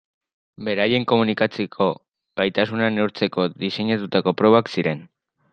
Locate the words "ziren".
4.79-5.09